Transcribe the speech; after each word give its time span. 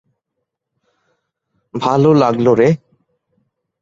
ভালো 1.73 2.09
লাগলো 2.13 2.51
রে। 2.53 2.69